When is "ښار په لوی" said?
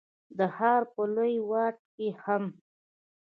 0.55-1.35